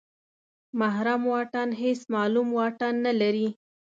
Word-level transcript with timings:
محرم 0.79 1.21
واټن 1.31 1.69
هېڅ 1.81 1.99
معلوم 2.13 2.47
واټن 2.57 2.93
نلري. 3.05 3.49